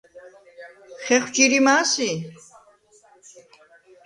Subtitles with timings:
[1.03, 2.09] ხეხვ ჯირიმა̄ სი?